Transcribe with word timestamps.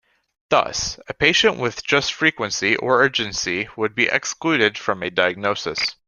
Thus, 0.49 0.99
a 1.07 1.13
patient 1.13 1.57
with 1.57 1.83
just 1.85 2.11
frequency 2.11 2.75
or 2.75 3.03
urgency 3.03 3.67
would 3.75 3.93
be 3.93 4.07
excluded 4.07 4.75
from 4.75 5.03
a 5.03 5.11
diagnosis. 5.11 5.95